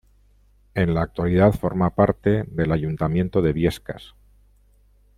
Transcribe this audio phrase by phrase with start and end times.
[0.73, 4.15] En la actualidad forma parte del Ayuntamiento de Biescas.